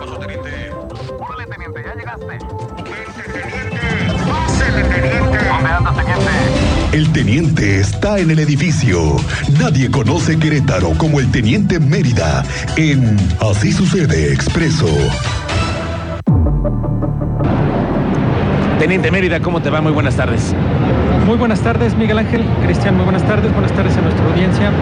pasó, 0.00 0.16
teniente? 0.18 0.50
Órale, 1.18 1.46
teniente, 1.46 1.84
ya 1.84 1.94
llegaste. 1.94 2.38
¡Pásele, 4.28 4.82
teniente! 4.84 5.38
¿Dónde 5.48 5.68
andas, 5.68 5.96
teniente? 5.96 6.96
El 6.96 7.12
teniente 7.12 7.80
está 7.80 8.18
en 8.18 8.30
el 8.30 8.38
edificio. 8.38 9.16
Nadie 9.60 9.90
conoce 9.90 10.38
Querétaro 10.38 10.90
como 10.96 11.20
el 11.20 11.30
teniente 11.30 11.78
Mérida 11.78 12.42
en 12.76 13.16
Así 13.40 13.72
sucede 13.72 14.32
expreso. 14.32 14.88
Teniente 18.78 19.10
Mérida, 19.10 19.40
¿cómo 19.40 19.60
te 19.60 19.68
va? 19.68 19.82
Muy 19.82 19.92
buenas 19.92 20.16
tardes. 20.16 20.54
Muy 21.26 21.36
buenas 21.36 21.60
tardes, 21.60 21.94
Miguel 21.94 22.18
Ángel. 22.18 22.44
Cristian, 22.64 22.96
muy 22.96 23.04
buenas 23.04 23.22
tardes. 23.24 23.52
Buenas 23.52 23.72
tardes 23.72 23.96
a 23.96 24.00
nuestra 24.00 24.24
audiencia. 24.26 24.72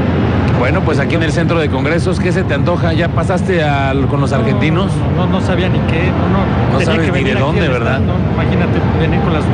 Bueno, 0.59 0.81
pues 0.83 0.99
aquí 0.99 1.15
en 1.15 1.23
el 1.23 1.31
centro 1.33 1.59
de 1.61 1.69
congresos, 1.69 2.19
¿qué 2.19 2.33
se 2.33 2.43
te 2.43 2.55
antoja? 2.55 2.93
¿Ya 2.93 3.09
pasaste 3.09 3.63
al- 3.63 4.07
con 4.09 4.21
los 4.21 4.33
argentinos? 4.33 4.91
No, 5.17 5.27
no, 5.27 5.41
sabía 5.41 5.69
ni 5.69 5.79
qué. 5.81 6.11
No, 6.11 6.29
no, 6.73 6.79
No 6.79 6.85
sabes 6.85 7.11
que 7.11 7.13
ni 7.23 7.25
de 7.31 7.35
dónde, 7.35 7.69
¿verdad? 7.69 8.01
¿no? 8.01 8.15
Imagínate 8.35 8.79
venir 8.99 9.21
con 9.21 9.33
las 9.33 9.45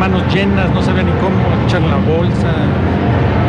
manos 0.00 0.22
llenas, 0.32 0.70
no 0.72 0.82
sabía 0.82 1.02
ni 1.02 1.10
cómo 1.12 1.36
echar 1.66 1.82
la 1.82 1.96
bolsa. 1.96 2.48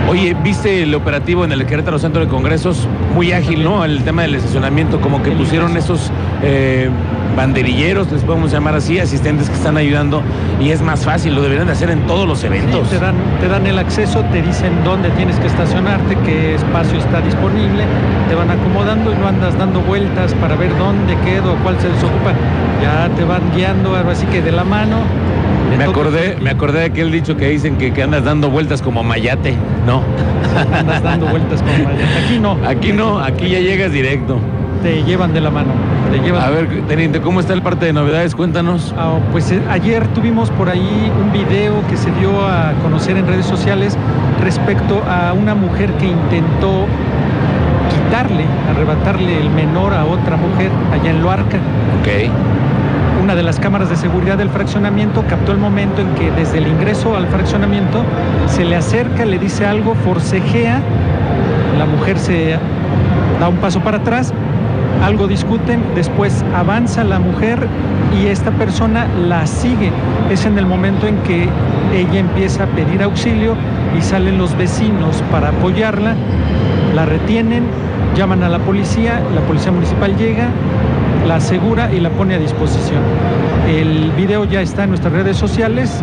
Oye, 0.09 0.35
¿viste 0.43 0.81
el 0.81 0.95
operativo 0.95 1.45
en 1.45 1.51
el 1.51 1.67
Querétaro 1.67 1.99
Centro 1.99 2.19
de 2.19 2.27
Congresos? 2.27 2.87
Muy 3.13 3.31
ágil, 3.31 3.63
¿no? 3.63 3.85
El 3.85 4.03
tema 4.03 4.23
del 4.23 4.33
estacionamiento, 4.33 4.99
como 4.99 5.21
que 5.21 5.29
pusieron 5.29 5.77
esos 5.77 6.11
eh, 6.41 6.89
banderilleros, 7.37 8.11
les 8.11 8.23
podemos 8.23 8.51
llamar 8.51 8.73
así, 8.73 8.97
asistentes 8.97 9.47
que 9.47 9.55
están 9.55 9.77
ayudando, 9.77 10.23
y 10.59 10.71
es 10.71 10.81
más 10.81 11.05
fácil, 11.05 11.35
lo 11.35 11.43
deberían 11.43 11.67
de 11.67 11.73
hacer 11.73 11.91
en 11.91 12.07
todos 12.07 12.27
los 12.27 12.43
eventos. 12.43 12.87
Sí, 12.89 12.95
te, 12.95 12.99
dan, 12.99 13.13
te 13.39 13.47
dan 13.47 13.67
el 13.67 13.77
acceso, 13.77 14.23
te 14.31 14.41
dicen 14.41 14.83
dónde 14.83 15.11
tienes 15.11 15.37
que 15.37 15.45
estacionarte, 15.45 16.17
qué 16.25 16.55
espacio 16.55 16.97
está 16.97 17.21
disponible, 17.21 17.83
te 18.27 18.33
van 18.33 18.49
acomodando 18.49 19.13
y 19.13 19.15
no 19.15 19.27
andas 19.27 19.55
dando 19.59 19.79
vueltas 19.81 20.33
para 20.41 20.55
ver 20.55 20.75
dónde 20.79 21.15
quedo, 21.23 21.55
cuál 21.61 21.79
se 21.79 21.87
desocupa. 21.87 22.33
Ya 22.81 23.09
te 23.15 23.23
van 23.25 23.51
guiando, 23.55 23.95
ahora 23.95 24.15
sí 24.15 24.25
que 24.25 24.41
de 24.41 24.53
la 24.53 24.63
mano. 24.63 25.03
Me 25.77 25.83
acordé, 25.83 26.37
me 26.41 26.49
acordé 26.49 26.79
de 26.79 26.85
aquel 26.85 27.11
dicho 27.11 27.37
que 27.37 27.49
dicen 27.49 27.77
que, 27.77 27.93
que 27.93 28.03
andas 28.03 28.23
dando 28.23 28.49
vueltas 28.49 28.81
como 28.81 29.03
mayate. 29.03 29.55
No, 29.85 30.01
Andas 30.73 31.03
dando 31.03 31.27
vueltas 31.27 31.61
como 31.61 31.85
vaya. 31.85 32.05
Aquí 32.25 32.39
no. 32.39 32.57
aquí 32.65 32.91
no, 32.91 33.19
aquí 33.19 33.49
ya 33.49 33.59
llegas 33.59 33.91
directo. 33.91 34.39
Te 34.83 35.03
llevan 35.03 35.33
de 35.33 35.41
la 35.41 35.51
mano. 35.51 35.73
Te 36.11 36.19
llevan. 36.19 36.41
A 36.41 36.49
ver, 36.49 36.83
teniente, 36.87 37.19
¿cómo 37.19 37.41
está 37.41 37.53
el 37.53 37.61
parte 37.61 37.85
de 37.85 37.93
novedades? 37.93 38.33
Cuéntanos. 38.33 38.93
Ah, 38.97 39.17
pues 39.31 39.51
eh, 39.51 39.61
ayer 39.69 40.07
tuvimos 40.09 40.49
por 40.51 40.69
ahí 40.69 41.11
un 41.21 41.31
video 41.33 41.85
que 41.89 41.97
se 41.97 42.09
dio 42.11 42.45
a 42.45 42.73
conocer 42.81 43.17
en 43.17 43.27
redes 43.27 43.45
sociales 43.45 43.97
respecto 44.41 45.03
a 45.09 45.33
una 45.33 45.53
mujer 45.53 45.91
que 45.93 46.05
intentó 46.05 46.85
quitarle, 47.89 48.45
arrebatarle 48.69 49.39
el 49.39 49.49
menor 49.49 49.93
a 49.93 50.05
otra 50.05 50.37
mujer 50.37 50.71
allá 50.93 51.09
en 51.11 51.21
Loarca. 51.21 51.57
Ok. 51.99 52.31
Una 53.29 53.35
de 53.35 53.43
las 53.43 53.59
cámaras 53.59 53.91
de 53.91 53.95
seguridad 53.95 54.39
del 54.39 54.49
fraccionamiento 54.49 55.23
captó 55.29 55.51
el 55.51 55.59
momento 55.59 56.01
en 56.01 56.15
que 56.15 56.31
desde 56.31 56.57
el 56.57 56.65
ingreso 56.65 57.15
al 57.15 57.27
fraccionamiento 57.27 58.03
se 58.47 58.65
le 58.65 58.75
acerca, 58.75 59.23
le 59.23 59.37
dice 59.37 59.67
algo, 59.67 59.93
forcejea, 59.93 60.81
la 61.77 61.85
mujer 61.85 62.17
se 62.17 62.57
da 63.39 63.47
un 63.47 63.57
paso 63.57 63.81
para 63.81 63.97
atrás, 63.97 64.33
algo 65.03 65.27
discuten, 65.27 65.79
después 65.93 66.43
avanza 66.55 67.03
la 67.03 67.19
mujer 67.19 67.67
y 68.19 68.25
esta 68.25 68.49
persona 68.49 69.05
la 69.27 69.45
sigue. 69.45 69.91
Es 70.31 70.47
en 70.47 70.57
el 70.57 70.65
momento 70.65 71.05
en 71.05 71.17
que 71.17 71.47
ella 71.95 72.19
empieza 72.19 72.63
a 72.63 72.65
pedir 72.65 73.03
auxilio 73.03 73.55
y 73.95 74.01
salen 74.01 74.39
los 74.39 74.57
vecinos 74.57 75.23
para 75.29 75.49
apoyarla, 75.49 76.15
la 76.95 77.05
retienen, 77.05 77.65
llaman 78.15 78.41
a 78.41 78.49
la 78.49 78.57
policía, 78.57 79.21
la 79.35 79.41
policía 79.41 79.71
municipal 79.71 80.17
llega, 80.17 80.47
la 81.27 81.35
asegura 81.35 81.91
y 81.91 81.99
la 81.99 82.09
pone 82.09 82.35
a 82.35 82.39
disposición. 82.39 83.01
El 83.67 84.11
video 84.17 84.45
ya 84.45 84.61
está 84.61 84.83
en 84.83 84.89
nuestras 84.89 85.13
redes 85.13 85.37
sociales, 85.37 86.01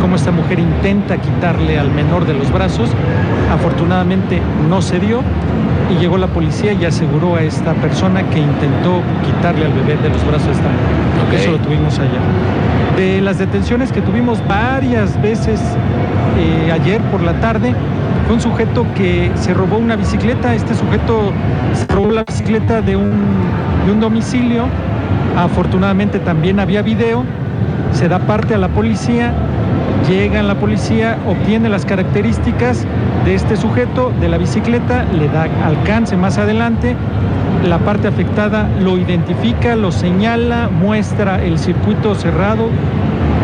como 0.00 0.16
esta 0.16 0.30
mujer 0.30 0.58
intenta 0.58 1.16
quitarle 1.18 1.78
al 1.78 1.90
menor 1.90 2.26
de 2.26 2.34
los 2.34 2.52
brazos. 2.52 2.90
Afortunadamente 3.50 4.40
no 4.68 4.82
se 4.82 4.98
dio 4.98 5.22
y 5.90 6.00
llegó 6.00 6.18
la 6.18 6.26
policía 6.26 6.72
y 6.72 6.84
aseguró 6.84 7.36
a 7.36 7.42
esta 7.42 7.72
persona 7.74 8.22
que 8.30 8.38
intentó 8.38 9.00
quitarle 9.24 9.66
al 9.66 9.72
bebé 9.72 9.96
de 10.02 10.10
los 10.10 10.26
brazos 10.26 10.48
a 10.48 10.52
esta 10.52 10.68
mujer. 10.68 11.26
Ok. 11.26 11.32
Eso 11.34 11.50
lo 11.52 11.58
tuvimos 11.58 11.98
allá. 11.98 12.20
De 12.96 13.20
las 13.20 13.38
detenciones 13.38 13.92
que 13.92 14.02
tuvimos 14.02 14.46
varias 14.46 15.20
veces 15.20 15.60
eh, 16.38 16.72
ayer 16.72 17.00
por 17.02 17.22
la 17.22 17.34
tarde, 17.40 17.74
fue 18.26 18.34
un 18.34 18.40
sujeto 18.40 18.84
que 18.96 19.30
se 19.36 19.54
robó 19.54 19.78
una 19.78 19.94
bicicleta. 19.94 20.54
Este 20.54 20.74
sujeto 20.74 21.32
se 21.74 21.86
robó 21.94 22.10
la 22.10 22.24
bicicleta 22.24 22.82
de 22.82 22.96
un, 22.96 23.12
de 23.86 23.92
un 23.92 24.00
domicilio. 24.00 24.64
Afortunadamente 25.36 26.18
también 26.18 26.58
había 26.58 26.82
video. 26.82 27.24
Se 27.92 28.08
da 28.08 28.18
parte 28.18 28.54
a 28.54 28.58
la 28.58 28.68
policía. 28.68 29.32
Llega 30.08 30.42
la 30.42 30.56
policía, 30.56 31.18
obtiene 31.26 31.68
las 31.68 31.84
características 31.84 32.84
de 33.24 33.34
este 33.34 33.56
sujeto, 33.56 34.12
de 34.20 34.28
la 34.28 34.38
bicicleta, 34.38 35.04
le 35.04 35.28
da 35.28 35.48
alcance 35.64 36.16
más 36.16 36.38
adelante. 36.38 36.94
La 37.66 37.78
parte 37.78 38.06
afectada 38.06 38.68
lo 38.80 38.98
identifica, 38.98 39.74
lo 39.74 39.90
señala, 39.90 40.68
muestra 40.68 41.42
el 41.42 41.58
circuito 41.58 42.14
cerrado 42.14 42.68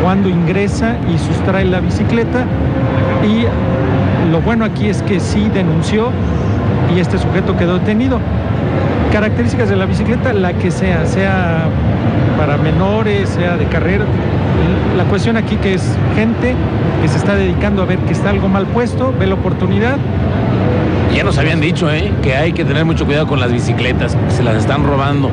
cuando 0.03 0.29
ingresa 0.29 0.97
y 1.13 1.19
sustrae 1.19 1.65
la 1.65 1.81
bicicleta. 1.81 2.45
Y 3.27 3.47
lo 4.31 4.41
bueno 4.41 4.65
aquí 4.65 4.89
es 4.89 5.03
que 5.03 5.21
sí 5.21 5.49
denunció 5.53 6.11
y 6.95 7.01
este 7.01 7.19
sujeto 7.19 7.57
quedó 7.57 7.79
detenido. 7.79 8.21
Características 9.13 9.69
de 9.69 9.77
la 9.77 9.87
bicicleta, 9.87 10.33
la 10.33 10.53
que 10.55 10.71
sea, 10.71 11.05
sea 11.07 11.65
para 12.39 12.57
menores, 12.57 13.29
sea 13.29 13.57
de 13.57 13.67
carrera. 13.67 14.05
La 14.97 15.05
cuestión 15.05 15.37
aquí 15.37 15.57
que 15.57 15.75
es 15.75 15.97
gente 16.15 16.55
que 17.03 17.09
se 17.09 17.19
está 17.19 17.35
dedicando 17.35 17.83
a 17.83 17.87
ver 17.87 17.99
que 17.99 18.13
está 18.13 18.31
algo 18.31 18.49
mal 18.49 18.67
puesto, 18.67 19.13
ve 19.19 19.27
la 19.27 19.35
oportunidad. 19.35 19.97
Ya 21.15 21.25
nos 21.25 21.37
habían 21.37 21.61
dicho, 21.61 21.91
¿eh? 21.91 22.11
Que 22.23 22.37
hay 22.37 22.53
que 22.53 22.65
tener 22.65 22.85
mucho 22.85 23.05
cuidado 23.05 23.27
con 23.27 23.39
las 23.39 23.53
bicicletas, 23.53 24.17
se 24.29 24.43
las 24.43 24.57
están 24.57 24.85
robando. 24.85 25.31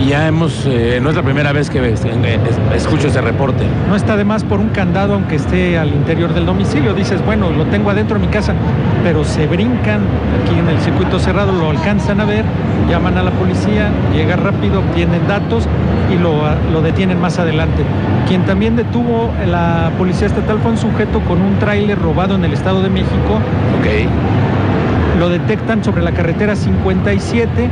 Y 0.00 0.10
ya 0.10 0.28
hemos, 0.28 0.64
eh, 0.66 1.00
no 1.02 1.10
es 1.10 1.16
la 1.16 1.22
primera 1.22 1.52
vez 1.52 1.68
que 1.70 1.78
eh, 1.80 1.92
es- 1.92 2.82
escucho 2.82 3.08
ese 3.08 3.20
reporte. 3.20 3.64
No 3.88 3.96
está 3.96 4.16
de 4.16 4.24
más 4.24 4.44
por 4.44 4.60
un 4.60 4.68
candado 4.68 5.14
aunque 5.14 5.34
esté 5.36 5.76
al 5.76 5.88
interior 5.88 6.32
del 6.34 6.46
domicilio. 6.46 6.94
Dices, 6.94 7.24
bueno, 7.24 7.50
lo 7.50 7.64
tengo 7.66 7.90
adentro 7.90 8.18
de 8.18 8.24
mi 8.26 8.30
casa, 8.32 8.54
pero 9.02 9.24
se 9.24 9.46
brincan 9.48 10.00
aquí 10.44 10.58
en 10.58 10.68
el 10.68 10.78
circuito 10.80 11.18
cerrado, 11.18 11.52
lo 11.52 11.70
alcanzan 11.70 12.20
a 12.20 12.24
ver, 12.24 12.44
llaman 12.88 13.18
a 13.18 13.22
la 13.24 13.32
policía, 13.32 13.88
llega 14.14 14.36
rápido, 14.36 14.80
obtienen 14.80 15.26
datos 15.26 15.66
y 16.14 16.16
lo, 16.18 16.42
lo 16.72 16.80
detienen 16.80 17.20
más 17.20 17.38
adelante. 17.40 17.82
Quien 18.28 18.42
también 18.44 18.76
detuvo 18.76 19.30
la 19.50 19.90
policía 19.98 20.28
estatal 20.28 20.58
fue 20.62 20.70
un 20.72 20.78
sujeto 20.78 21.20
con 21.22 21.42
un 21.42 21.58
tráiler 21.58 21.98
robado 21.98 22.36
en 22.36 22.44
el 22.44 22.52
Estado 22.52 22.82
de 22.82 22.90
México. 22.90 23.40
Ok. 23.80 25.18
Lo 25.18 25.28
detectan 25.28 25.82
sobre 25.82 26.02
la 26.02 26.12
carretera 26.12 26.54
57, 26.54 27.68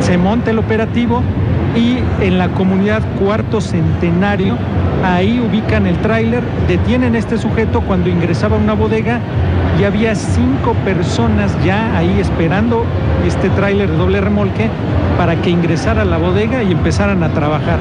se 0.00 0.18
monta 0.18 0.50
el 0.50 0.58
operativo 0.58 1.22
y 1.76 1.98
en 2.20 2.38
la 2.38 2.48
comunidad 2.48 3.02
Cuarto 3.18 3.60
Centenario, 3.60 4.56
ahí 5.04 5.40
ubican 5.40 5.86
el 5.86 5.96
tráiler, 5.98 6.42
detienen 6.68 7.14
a 7.14 7.18
este 7.18 7.38
sujeto 7.38 7.80
cuando 7.82 8.08
ingresaba 8.08 8.56
a 8.56 8.60
una 8.60 8.74
bodega 8.74 9.20
y 9.78 9.84
había 9.84 10.14
cinco 10.14 10.74
personas 10.84 11.56
ya 11.64 11.96
ahí 11.96 12.20
esperando 12.20 12.84
este 13.26 13.48
tráiler 13.50 13.90
de 13.90 13.96
doble 13.96 14.20
remolque 14.20 14.70
para 15.18 15.36
que 15.36 15.50
ingresara 15.50 16.02
a 16.02 16.04
la 16.04 16.18
bodega 16.18 16.62
y 16.62 16.72
empezaran 16.72 17.22
a 17.22 17.30
trabajar. 17.30 17.78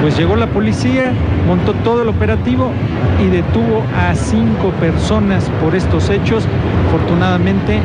Pues 0.00 0.16
llegó 0.16 0.36
la 0.36 0.48
policía, 0.48 1.12
montó 1.46 1.74
todo 1.74 2.02
el 2.02 2.08
operativo 2.08 2.70
y 3.24 3.28
detuvo 3.28 3.82
a 3.96 4.14
cinco 4.14 4.70
personas 4.80 5.48
por 5.62 5.74
estos 5.74 6.10
hechos. 6.10 6.44
Afortunadamente 6.88 7.78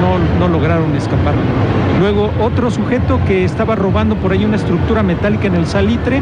no, 0.00 0.46
no 0.46 0.52
lograron 0.52 0.94
escapar. 0.94 1.34
Luego 2.00 2.30
otro 2.40 2.70
sujeto 2.70 3.18
que 3.26 3.44
estaba 3.44 3.76
robando 3.76 4.16
por 4.16 4.32
ahí 4.32 4.44
una 4.44 4.56
estructura 4.56 5.02
metálica 5.02 5.46
en 5.46 5.54
el 5.54 5.66
salitre, 5.66 6.20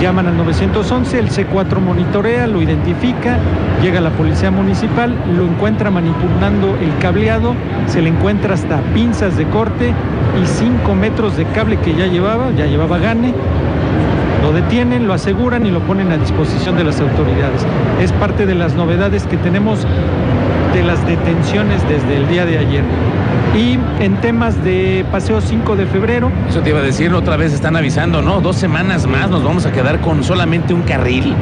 llaman 0.00 0.26
al 0.26 0.36
911, 0.36 1.18
el 1.18 1.30
C4 1.30 1.80
monitorea, 1.80 2.46
lo 2.46 2.60
identifica, 2.62 3.38
llega 3.82 4.00
la 4.00 4.10
policía 4.10 4.50
municipal, 4.50 5.14
lo 5.36 5.44
encuentra 5.44 5.90
manipulando 5.90 6.76
el 6.80 6.96
cableado, 6.98 7.54
se 7.86 8.02
le 8.02 8.10
encuentra 8.10 8.54
hasta 8.54 8.80
pinzas 8.94 9.36
de 9.36 9.46
corte 9.46 9.94
y 10.42 10.46
5 10.46 10.94
metros 10.94 11.36
de 11.36 11.44
cable 11.46 11.78
que 11.78 11.94
ya 11.94 12.06
llevaba, 12.06 12.50
ya 12.52 12.66
llevaba 12.66 12.98
gane, 12.98 13.32
lo 14.42 14.52
detienen, 14.52 15.06
lo 15.06 15.14
aseguran 15.14 15.66
y 15.66 15.70
lo 15.70 15.80
ponen 15.80 16.12
a 16.12 16.18
disposición 16.18 16.76
de 16.76 16.84
las 16.84 17.00
autoridades. 17.00 17.66
Es 18.00 18.12
parte 18.12 18.46
de 18.46 18.54
las 18.54 18.74
novedades 18.74 19.26
que 19.26 19.36
tenemos 19.38 19.86
de 20.76 20.82
las 20.82 21.06
detenciones 21.06 21.80
desde 21.88 22.18
el 22.18 22.28
día 22.28 22.44
de 22.44 22.58
ayer. 22.58 22.84
Y 23.56 23.78
en 24.04 24.16
temas 24.20 24.62
de 24.62 25.06
paseo 25.10 25.40
5 25.40 25.74
de 25.74 25.86
febrero, 25.86 26.30
Eso 26.50 26.60
te 26.60 26.68
iba 26.68 26.80
a 26.80 26.82
decir, 26.82 27.14
otra 27.14 27.38
vez 27.38 27.54
están 27.54 27.76
avisando, 27.76 28.20
¿no? 28.20 28.42
Dos 28.42 28.56
semanas 28.56 29.06
más 29.06 29.30
nos 29.30 29.42
vamos 29.42 29.64
a 29.64 29.72
quedar 29.72 30.02
con 30.02 30.22
solamente 30.22 30.74
un 30.74 30.82
carril. 30.82 31.34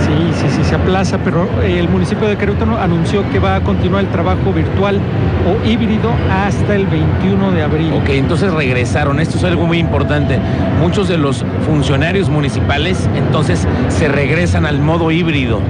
Sí, 0.00 0.32
sí, 0.34 0.46
sí, 0.54 0.64
se 0.64 0.74
aplaza, 0.74 1.16
pero 1.24 1.48
el 1.64 1.88
municipio 1.88 2.28
de 2.28 2.36
Querétaro 2.36 2.78
anunció 2.78 3.28
que 3.30 3.38
va 3.38 3.56
a 3.56 3.60
continuar 3.62 4.04
el 4.04 4.10
trabajo 4.10 4.52
virtual 4.52 5.00
o 5.46 5.66
híbrido 5.66 6.12
hasta 6.30 6.76
el 6.76 6.86
21 6.86 7.50
de 7.52 7.62
abril. 7.62 7.92
Ok, 7.94 8.10
entonces 8.10 8.52
regresaron. 8.52 9.18
Esto 9.18 9.38
es 9.38 9.44
algo 9.44 9.66
muy 9.66 9.78
importante. 9.78 10.38
Muchos 10.78 11.08
de 11.08 11.16
los 11.16 11.42
funcionarios 11.66 12.28
municipales 12.28 13.08
entonces 13.16 13.66
se 13.88 14.08
regresan 14.08 14.66
al 14.66 14.78
modo 14.78 15.10
híbrido, 15.10 15.18
Híbrido. 15.18 15.60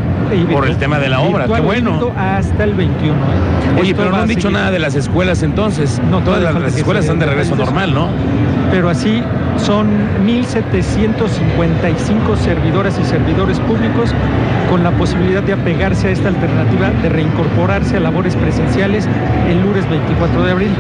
Por 0.53 0.67
el 0.67 0.77
tema 0.77 0.99
de 0.99 1.09
la 1.09 1.21
obra. 1.21 1.47
Qué 1.47 1.61
bueno. 1.61 2.13
Hasta 2.17 2.65
el 2.65 2.75
21. 2.75 3.15
¿eh? 3.15 3.19
Oye, 3.81 3.91
Esto 3.91 4.03
pero 4.03 4.11
no 4.11 4.17
han 4.23 4.29
dicho 4.29 4.51
nada 4.51 4.71
de 4.71 4.79
las 4.79 4.95
escuelas 4.95 5.43
entonces. 5.43 6.01
No, 6.11 6.21
Todas 6.21 6.43
las, 6.43 6.77
escuelas 6.77 7.05
están 7.05 7.19
de 7.19 7.27
regreso 7.27 7.57
normal, 7.57 7.95
¿no? 7.95 8.09
Pero 8.71 8.91
así 8.91 9.23
son 9.57 9.89
1.755 10.27 12.37
servidoras 12.37 12.99
y 12.99 13.05
servidores 13.05 13.59
públicos 13.61 14.13
con 14.71 14.85
la 14.85 14.91
posibilidad 14.93 15.43
de 15.43 15.55
apegarse 15.55 16.09
a 16.09 16.11
esta 16.11 16.29
alternativa 16.29 16.91
de 17.03 17.09
reincorporarse 17.09 17.97
a 17.97 18.01
labores 18.01 18.37
presenciales 18.37 19.09
el 19.49 19.63
lunes 19.63 19.89
24 19.89 20.45
de 20.45 20.51
abril. 20.51 20.71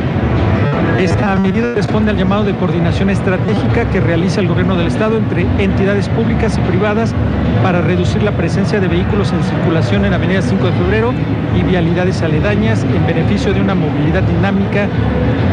Esta 0.98 1.36
medida 1.36 1.74
responde 1.74 2.10
al 2.10 2.16
llamado 2.16 2.44
de 2.44 2.54
coordinación 2.54 3.10
estratégica 3.10 3.88
que 3.90 4.00
realiza 4.00 4.40
el 4.40 4.48
gobierno 4.48 4.76
del 4.76 4.88
estado 4.88 5.16
entre 5.16 5.46
entidades 5.58 6.08
públicas 6.08 6.58
y 6.58 6.60
privadas 6.68 7.14
para 7.62 7.80
reducir 7.80 8.22
la 8.22 8.32
presencia 8.32 8.80
de 8.80 8.88
vehículos 8.88 9.32
en 9.32 9.42
circulación 9.44 10.04
en 10.04 10.12
Avenida 10.12 10.42
5 10.42 10.66
de 10.66 10.72
Febrero 10.72 11.12
y 11.56 11.62
vialidades 11.62 12.22
aledañas 12.22 12.84
en 12.84 13.06
beneficio 13.06 13.52
de 13.52 13.60
una 13.60 13.74
movilidad 13.74 14.22
dinámica 14.22 14.88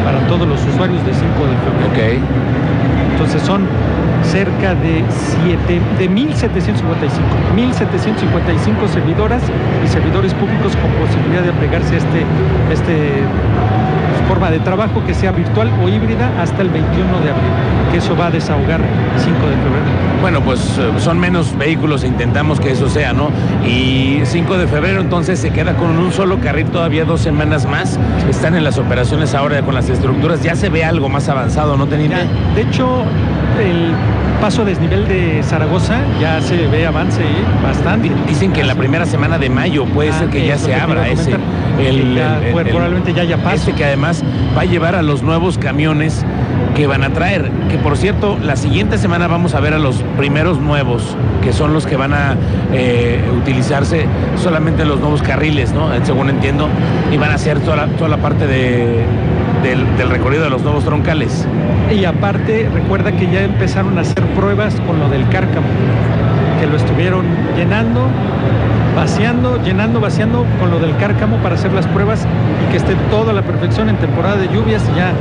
para 0.04 0.18
todos 0.26 0.46
los 0.48 0.60
usuarios 0.66 1.04
de 1.06 1.14
5 1.14 1.24
de 1.24 1.56
febrero. 1.94 2.20
Entonces 3.12 3.42
son 3.42 3.66
cerca 4.22 4.74
de 4.74 5.04
7, 5.08 5.80
de 5.98 6.10
1.755, 6.10 6.82
1.755 7.54 8.88
servidoras 8.88 9.42
y 9.84 9.88
servidores 9.88 10.34
públicos 10.34 10.76
con 10.76 10.90
posibilidad 10.92 11.42
de 11.42 11.50
apegarse 11.50 11.94
a 11.94 11.98
este, 11.98 12.26
este 12.72 13.22
forma 14.28 14.50
de 14.50 14.58
trabajo 14.60 15.02
que 15.06 15.14
sea 15.14 15.32
virtual 15.32 15.70
o 15.82 15.88
híbrida 15.88 16.30
hasta 16.40 16.62
el 16.62 16.68
21 16.70 17.04
de 17.20 17.30
abril, 17.30 17.50
que 17.92 17.98
eso 17.98 18.16
va 18.16 18.26
a 18.26 18.30
desahogar 18.30 18.80
5 19.18 19.30
de 19.36 19.54
febrero. 19.56 20.06
Bueno, 20.20 20.40
pues 20.40 20.78
eh, 20.78 20.90
son 20.98 21.18
menos 21.18 21.56
vehículos, 21.56 22.02
intentamos 22.04 22.58
que 22.58 22.72
eso 22.72 22.88
sea, 22.88 23.12
¿no? 23.12 23.30
Y 23.66 24.20
5 24.24 24.58
de 24.58 24.66
febrero 24.66 25.00
entonces 25.00 25.38
se 25.38 25.50
queda 25.50 25.74
con 25.74 25.96
un 25.98 26.12
solo 26.12 26.38
carril 26.40 26.66
todavía 26.66 27.04
dos 27.04 27.20
semanas 27.20 27.66
más. 27.66 27.98
Están 28.28 28.56
en 28.56 28.64
las 28.64 28.78
operaciones 28.78 29.34
ahora 29.34 29.62
con 29.62 29.74
las 29.74 29.88
estructuras. 29.88 30.42
Ya 30.42 30.56
se 30.56 30.68
ve 30.70 30.84
algo 30.84 31.08
más 31.08 31.28
avanzado, 31.28 31.76
¿no, 31.76 31.86
Teniente? 31.86 32.16
De 32.54 32.62
hecho, 32.62 33.02
el 33.62 33.92
paso 34.40 34.62
a 34.62 34.64
desnivel 34.64 35.06
de 35.06 35.42
Zaragoza 35.42 35.98
ya 36.20 36.40
se 36.40 36.66
ve 36.66 36.86
avance 36.86 37.22
¿eh? 37.22 37.26
bastante. 37.62 38.08
Di- 38.08 38.14
Dicen 38.26 38.52
que 38.52 38.62
en 38.62 38.66
la 38.68 38.74
primera 38.74 39.06
semana 39.06 39.38
de 39.38 39.48
mayo 39.50 39.84
puede 39.86 40.10
Ah, 40.10 40.18
ser 40.18 40.28
que 40.30 40.46
ya 40.46 40.58
se 40.58 40.74
abra 40.74 41.08
ese. 41.08 41.30
comentar. 41.32 41.40
Que 41.76 42.14
ya, 42.14 42.40
probablemente 42.52 43.12
ya 43.12 43.22
haya 43.22 43.36
paso. 43.38 43.56
Este 43.56 43.72
que 43.72 43.84
además 43.84 44.22
va 44.56 44.62
a 44.62 44.64
llevar 44.64 44.94
a 44.94 45.02
los 45.02 45.22
nuevos 45.22 45.58
camiones 45.58 46.24
que 46.74 46.86
van 46.86 47.02
a 47.04 47.10
traer. 47.10 47.50
Que 47.70 47.78
por 47.78 47.96
cierto, 47.96 48.38
la 48.42 48.56
siguiente 48.56 48.98
semana 48.98 49.28
vamos 49.28 49.54
a 49.54 49.60
ver 49.60 49.74
a 49.74 49.78
los 49.78 50.02
primeros 50.16 50.60
nuevos, 50.60 51.16
que 51.42 51.52
son 51.52 51.72
los 51.72 51.86
que 51.86 51.96
van 51.96 52.12
a 52.12 52.36
eh, 52.72 53.22
utilizarse 53.36 54.06
solamente 54.36 54.84
los 54.84 55.00
nuevos 55.00 55.22
carriles, 55.22 55.72
¿no? 55.72 55.92
Eh, 55.94 56.00
Según 56.02 56.30
entiendo, 56.30 56.68
y 57.12 57.16
van 57.16 57.30
a 57.30 57.34
hacer 57.34 57.60
toda 57.60 57.76
la, 57.76 57.86
toda 57.88 58.08
la 58.08 58.18
parte 58.18 58.46
de, 58.46 59.04
del, 59.62 59.96
del 59.96 60.10
recorrido 60.10 60.44
de 60.44 60.50
los 60.50 60.62
nuevos 60.62 60.84
troncales. 60.84 61.46
Y 61.94 62.04
aparte, 62.04 62.68
recuerda 62.72 63.12
que 63.12 63.30
ya 63.30 63.44
empezaron 63.44 63.96
a 63.98 64.02
hacer 64.02 64.22
pruebas 64.34 64.74
con 64.86 64.98
lo 64.98 65.08
del 65.08 65.28
cárcamo, 65.28 65.66
que 66.60 66.66
lo 66.66 66.76
estuvieron 66.76 67.24
llenando, 67.56 68.06
vaciando, 68.96 69.62
llenando, 69.62 70.00
vaciando 70.00 70.46
con 70.58 70.70
lo 70.70 70.80
del 70.80 70.96
cárcamo 70.96 71.36
para 71.36 71.54
hacer 71.54 71.72
las 71.72 71.86
pruebas 71.86 72.26
y 72.66 72.72
que 72.72 72.78
esté 72.78 72.94
toda 73.10 73.34
la 73.34 73.42
perfección 73.42 73.90
en 73.90 73.96
temporada 73.96 74.36
de 74.36 74.48
lluvias 74.48 74.82
y 74.92 74.96
ya 74.96 75.12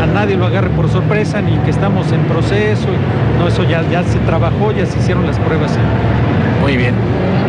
a 0.00 0.06
nadie 0.06 0.36
lo 0.36 0.46
agarre 0.46 0.68
por 0.68 0.90
sorpresa 0.90 1.40
ni 1.40 1.56
que 1.64 1.70
estamos 1.70 2.12
en 2.12 2.20
proceso. 2.24 2.88
No, 3.38 3.48
eso 3.48 3.64
ya, 3.64 3.82
ya 3.90 4.04
se 4.04 4.18
trabajó, 4.20 4.70
ya 4.72 4.84
se 4.84 4.98
hicieron 4.98 5.26
las 5.26 5.38
pruebas. 5.38 5.72
Muy 6.60 6.76
bien. 6.76 6.94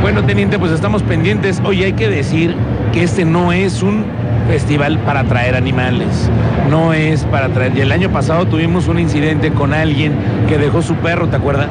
Bueno, 0.01 0.23
teniente, 0.23 0.57
pues 0.57 0.71
estamos 0.71 1.03
pendientes. 1.03 1.61
Hoy 1.63 1.83
hay 1.83 1.93
que 1.93 2.09
decir 2.09 2.55
que 2.93 3.03
este 3.03 3.25
no 3.25 3.51
es 3.51 3.83
un 3.83 4.05
festival 4.47 4.99
para 4.99 5.25
traer 5.25 5.55
animales. 5.55 6.29
No 6.69 6.93
es 6.93 7.25
para 7.25 7.49
traer. 7.49 7.77
Y 7.77 7.81
el 7.81 7.91
año 7.91 8.09
pasado 8.09 8.45
tuvimos 8.45 8.87
un 8.87 8.99
incidente 8.99 9.51
con 9.51 9.73
alguien 9.73 10.13
que 10.47 10.57
dejó 10.57 10.81
su 10.81 10.95
perro, 10.95 11.27
¿te 11.27 11.35
acuerdas? 11.35 11.69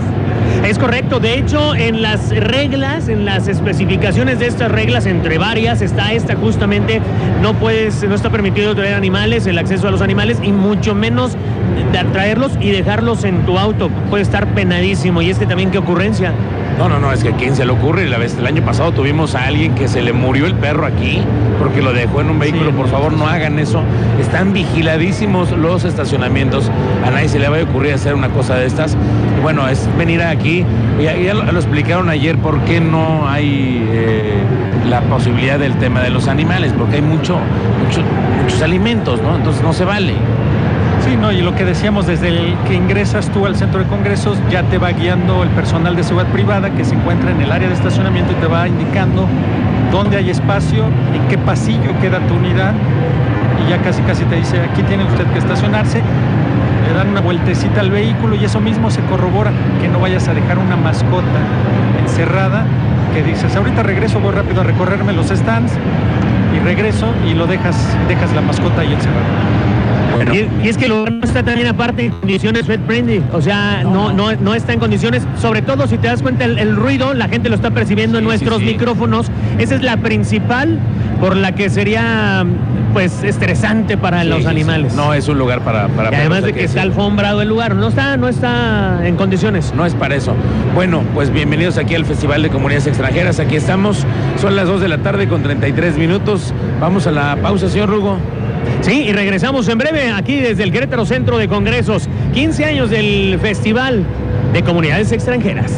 Es 0.64 0.78
correcto, 0.78 1.18
de 1.18 1.38
hecho 1.38 1.74
en 1.74 2.02
las 2.02 2.30
reglas, 2.30 3.08
en 3.08 3.24
las 3.24 3.48
especificaciones 3.48 4.38
de 4.38 4.46
estas 4.46 4.70
reglas, 4.70 5.06
entre 5.06 5.36
varias, 5.36 5.82
está 5.82 6.12
esta 6.12 6.36
justamente, 6.36 7.00
no 7.42 7.54
puedes, 7.54 8.04
no 8.04 8.14
está 8.14 8.30
permitido 8.30 8.74
traer 8.74 8.94
animales, 8.94 9.46
el 9.46 9.58
acceso 9.58 9.88
a 9.88 9.90
los 9.90 10.02
animales 10.02 10.38
y 10.40 10.52
mucho 10.52 10.94
menos 10.94 11.36
traerlos 12.12 12.52
y 12.60 12.70
dejarlos 12.70 13.24
en 13.24 13.44
tu 13.44 13.58
auto, 13.58 13.90
puede 14.08 14.22
estar 14.22 14.46
penadísimo 14.54 15.20
y 15.20 15.30
es 15.30 15.38
que 15.38 15.46
también 15.46 15.70
qué 15.70 15.78
ocurrencia. 15.78 16.32
No, 16.78 16.88
no, 16.88 16.98
no, 16.98 17.12
es 17.12 17.22
que 17.22 17.30
a 17.30 17.36
quién 17.36 17.54
se 17.54 17.64
le 17.64 17.72
ocurre. 17.72 18.08
La 18.08 18.18
vez, 18.18 18.36
el 18.38 18.46
año 18.46 18.62
pasado 18.64 18.92
tuvimos 18.92 19.34
a 19.34 19.46
alguien 19.46 19.74
que 19.74 19.88
se 19.88 20.02
le 20.02 20.12
murió 20.12 20.46
el 20.46 20.54
perro 20.54 20.86
aquí 20.86 21.22
porque 21.58 21.80
lo 21.80 21.92
dejó 21.92 22.20
en 22.20 22.30
un 22.30 22.38
vehículo. 22.38 22.70
Sí. 22.70 22.76
Por 22.76 22.88
favor, 22.88 23.12
no 23.12 23.28
hagan 23.28 23.58
eso. 23.58 23.82
Están 24.20 24.52
vigiladísimos 24.52 25.52
los 25.52 25.84
estacionamientos. 25.84 26.70
A 27.06 27.10
nadie 27.10 27.28
se 27.28 27.38
le 27.38 27.48
va 27.48 27.58
a 27.58 27.62
ocurrir 27.62 27.94
hacer 27.94 28.14
una 28.14 28.30
cosa 28.30 28.56
de 28.56 28.66
estas. 28.66 28.96
Bueno, 29.42 29.68
es 29.68 29.88
venir 29.96 30.22
aquí. 30.22 30.64
Ya, 31.00 31.16
ya 31.16 31.34
lo, 31.34 31.44
lo 31.50 31.58
explicaron 31.58 32.08
ayer 32.08 32.36
por 32.38 32.60
qué 32.62 32.80
no 32.80 33.28
hay 33.28 33.86
eh, 33.90 34.34
la 34.88 35.02
posibilidad 35.02 35.58
del 35.58 35.76
tema 35.76 36.00
de 36.00 36.10
los 36.10 36.28
animales, 36.28 36.72
porque 36.76 36.96
hay 36.96 37.02
mucho, 37.02 37.38
mucho, 37.84 38.02
muchos 38.42 38.62
alimentos, 38.62 39.22
¿no? 39.22 39.36
Entonces 39.36 39.62
no 39.62 39.72
se 39.72 39.84
vale. 39.84 40.14
Sí, 41.04 41.16
no, 41.16 41.32
y 41.32 41.42
lo 41.42 41.54
que 41.56 41.64
decíamos, 41.64 42.06
desde 42.06 42.28
el 42.28 42.54
que 42.66 42.74
ingresas 42.74 43.28
tú 43.30 43.44
al 43.44 43.56
centro 43.56 43.80
de 43.80 43.86
congresos, 43.86 44.38
ya 44.50 44.62
te 44.62 44.78
va 44.78 44.92
guiando 44.92 45.42
el 45.42 45.48
personal 45.50 45.96
de 45.96 46.04
seguridad 46.04 46.30
privada 46.30 46.70
que 46.70 46.84
se 46.84 46.94
encuentra 46.94 47.32
en 47.32 47.40
el 47.40 47.50
área 47.50 47.66
de 47.66 47.74
estacionamiento 47.74 48.32
y 48.32 48.36
te 48.36 48.46
va 48.46 48.68
indicando 48.68 49.26
dónde 49.90 50.16
hay 50.16 50.30
espacio, 50.30 50.84
en 51.12 51.26
qué 51.28 51.38
pasillo 51.38 51.98
queda 52.00 52.20
tu 52.28 52.34
unidad, 52.34 52.72
y 53.66 53.70
ya 53.70 53.78
casi 53.78 54.00
casi 54.02 54.24
te 54.24 54.36
dice, 54.36 54.60
aquí 54.60 54.82
tiene 54.84 55.04
usted 55.04 55.26
que 55.32 55.40
estacionarse, 55.40 56.00
le 56.86 56.94
dan 56.94 57.08
una 57.08 57.20
vueltecita 57.20 57.80
al 57.80 57.90
vehículo 57.90 58.36
y 58.36 58.44
eso 58.44 58.60
mismo 58.60 58.88
se 58.90 59.00
corrobora, 59.02 59.50
que 59.80 59.88
no 59.88 59.98
vayas 59.98 60.28
a 60.28 60.34
dejar 60.34 60.58
una 60.58 60.76
mascota 60.76 61.40
encerrada, 62.00 62.64
que 63.12 63.24
dices, 63.24 63.56
ahorita 63.56 63.82
regreso, 63.82 64.20
voy 64.20 64.32
rápido 64.32 64.60
a 64.60 64.64
recorrerme 64.64 65.12
los 65.12 65.26
stands, 65.26 65.72
y 66.56 66.60
regreso 66.60 67.12
y 67.28 67.34
lo 67.34 67.48
dejas, 67.48 67.76
dejas 68.06 68.32
la 68.34 68.40
mascota 68.40 68.82
ahí 68.82 68.92
encerrada. 68.92 69.81
Bueno, 70.24 70.34
Y, 70.62 70.66
y 70.66 70.68
es 70.68 70.76
que 70.78 70.84
el 70.86 70.90
lugar 70.92 71.12
no 71.12 71.24
está 71.24 71.42
también 71.42 71.66
aparte 71.68 72.06
en 72.06 72.12
condiciones 72.12 72.64
pet 72.66 72.80
friendly, 72.86 73.22
o 73.32 73.40
sea, 73.40 73.82
no, 73.82 74.12
no, 74.12 74.32
no 74.36 74.54
está 74.54 74.72
en 74.72 74.78
condiciones, 74.78 75.22
sobre 75.40 75.62
todo 75.62 75.86
si 75.86 75.98
te 75.98 76.06
das 76.08 76.22
cuenta 76.22 76.44
el, 76.44 76.58
el 76.58 76.76
ruido, 76.76 77.14
la 77.14 77.28
gente 77.28 77.48
lo 77.48 77.54
está 77.56 77.70
percibiendo 77.70 78.18
en 78.18 78.24
Sí, 78.24 78.28
nuestros 78.28 78.58
sí. 78.58 78.64
micrófonos, 78.66 79.26
esa 79.58 79.74
es 79.74 79.82
la 79.82 79.96
principal 79.96 80.78
por 81.20 81.36
la 81.36 81.52
que 81.52 81.70
sería 81.70 82.44
pues 82.92 83.22
estresante 83.24 83.96
para 83.96 84.22
los 84.22 84.44
adanimales. 84.44 84.94
No 84.94 85.14
es 85.14 85.26
un 85.28 85.38
lugar 85.38 85.62
para, 85.62 85.88
para 85.88 86.12
y 86.12 86.14
además 86.14 86.42
de 86.42 86.52
que 86.52 86.64
está 86.64 86.82
alfombrado 86.82 87.40
el 87.40 87.48
lugar, 87.48 87.74
no 87.74 87.88
está, 87.88 88.16
no 88.18 88.28
está 88.28 89.00
en 89.06 89.16
condiciones. 89.16 89.72
No 89.74 89.86
es 89.86 89.94
para 89.94 90.14
eso. 90.14 90.34
Bueno, 90.74 91.02
pues 91.14 91.32
bienvenidos 91.32 91.78
aquí 91.78 91.94
al 91.94 92.04
Festival 92.04 92.42
de 92.42 92.50
Comunidades 92.50 92.86
Extranjeras. 92.86 93.40
Aquí 93.40 93.56
estamos. 93.56 94.04
Son 94.40 94.56
las 94.56 94.66
2 94.68 94.82
de 94.82 94.88
la 94.88 94.98
tarde 94.98 95.26
con 95.26 95.42
33 95.42 95.96
minutos. 95.96 96.52
Vamos 96.80 97.06
a 97.06 97.12
la 97.12 97.36
pausa, 97.36 97.68
señor 97.70 97.88
Rugo. 97.88 98.18
Sí, 98.82 99.04
y 99.06 99.12
regresamos 99.12 99.68
en 99.68 99.78
breve 99.78 100.10
aquí 100.10 100.36
desde 100.36 100.64
el 100.64 100.72
Querétaro 100.72 101.06
Centro 101.06 101.38
de 101.38 101.46
Congresos. 101.46 102.08
15 102.34 102.64
años 102.64 102.90
del 102.90 103.38
Festival 103.40 104.04
de 104.52 104.62
Comunidades 104.64 105.12
Extranjeras. 105.12 105.72